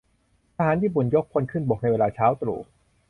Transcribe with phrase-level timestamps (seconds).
[0.57, 2.59] ทหารญี่ปุ่นยกพลขึ้นบกในเวลาเช้าตรู่